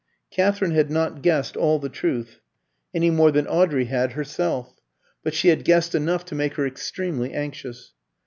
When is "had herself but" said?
3.85-5.35